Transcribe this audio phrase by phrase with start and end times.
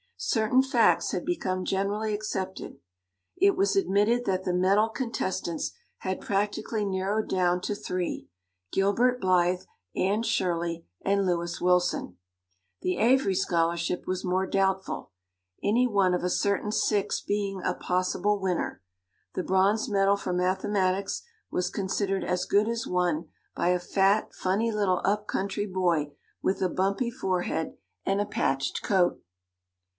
[0.17, 2.77] Certain facts had become generally accepted.
[3.37, 8.27] It was admitted that the medal contestants had practically narrowed down to three
[8.71, 9.61] Gilbert Blythe,
[9.95, 12.17] Anne Shirley, and Lewis Wilson;
[12.81, 15.11] the Avery scholarship was more doubtful,
[15.63, 18.81] any one of a certain six being a possible winner.
[19.33, 24.71] The bronze medal for mathematics was considered as good as won by a fat, funny
[24.71, 26.11] little up country boy
[26.43, 27.75] with a bumpy forehead
[28.05, 29.19] and a patched coat.